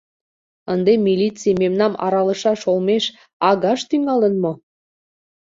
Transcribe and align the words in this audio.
Ынде 0.73 0.93
милице 1.05 1.49
мемнам 1.61 1.93
аралышаш 2.05 2.61
олмеш 2.71 3.03
агаш 3.49 3.79
тӱҥалын 3.89 4.35
мо? 4.43 4.53